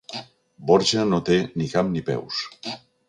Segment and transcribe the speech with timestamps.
[0.69, 2.41] Borja no té ni cap ni peus.